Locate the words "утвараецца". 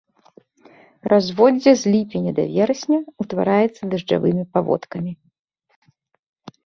3.25-3.81